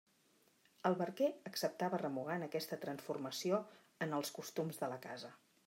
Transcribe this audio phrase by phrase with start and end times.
[0.89, 3.61] El barquer acceptava remugant aquesta transformació
[4.07, 5.35] en els costums de la casa.